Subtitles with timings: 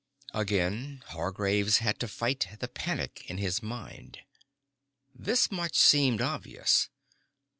[0.33, 4.17] Again Hargraves had to fight the panic in his mind.
[5.13, 6.89] This much seemed obvious.